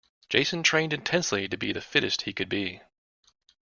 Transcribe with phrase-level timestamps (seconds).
[0.29, 2.81] Jason trained intensely to be the fittest he could be.